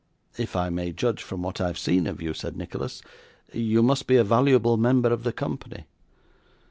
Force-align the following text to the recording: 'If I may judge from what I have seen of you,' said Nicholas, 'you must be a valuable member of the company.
'If 0.35 0.55
I 0.55 0.69
may 0.69 0.91
judge 0.91 1.21
from 1.21 1.43
what 1.43 1.61
I 1.61 1.67
have 1.67 1.77
seen 1.77 2.07
of 2.07 2.23
you,' 2.23 2.33
said 2.33 2.57
Nicholas, 2.57 3.03
'you 3.53 3.83
must 3.83 4.07
be 4.07 4.15
a 4.15 4.23
valuable 4.23 4.75
member 4.75 5.09
of 5.13 5.21
the 5.23 5.31
company. 5.31 5.85